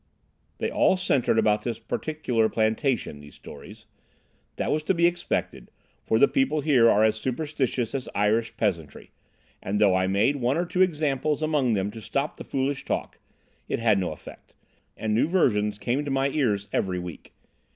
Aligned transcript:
"They 0.57 0.71
all 0.71 0.97
centred 0.97 1.37
about 1.37 1.61
this 1.61 1.77
particular 1.77 2.49
plantation, 2.49 3.19
these 3.19 3.35
stories. 3.35 3.85
That 4.55 4.71
was 4.71 4.81
to 4.85 4.95
be 4.95 5.05
expected, 5.05 5.69
for 6.01 6.17
the 6.17 6.27
people 6.27 6.61
here 6.61 6.89
are 6.89 7.03
as 7.03 7.17
superstitious 7.19 7.93
as 7.93 8.09
Irish 8.15 8.57
peasantry, 8.57 9.11
and 9.61 9.79
though 9.79 9.93
I 9.93 10.07
made 10.07 10.37
one 10.37 10.57
or 10.57 10.65
two 10.65 10.81
examples 10.81 11.43
among 11.43 11.73
them 11.73 11.91
to 11.91 12.01
stop 12.01 12.37
the 12.37 12.43
foolish 12.43 12.83
talk, 12.83 13.19
it 13.69 13.77
had 13.77 13.99
no 13.99 14.11
effect, 14.11 14.55
and 14.97 15.13
new 15.13 15.27
versions 15.27 15.77
came 15.77 16.03
to 16.03 16.09
my 16.09 16.29
ears 16.29 16.67
every 16.73 16.97
week. 16.97 17.33